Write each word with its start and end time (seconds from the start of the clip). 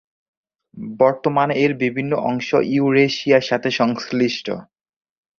বর্তমানে 0.99 1.53
এর 1.55 1.73
বিভিন্ন 1.83 2.11
অংশ 2.29 2.49
ইউরেশিয়ার 2.71 3.43
সাথে 3.43 3.69
সংশ্লিষ্ট। 3.71 4.47